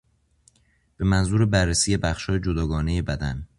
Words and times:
به 0.97 1.05
منظور 1.05 1.45
بررسی 1.45 1.97
بخشهای 1.97 2.39
جداگانهی 2.39 3.01
بدن 3.01 3.47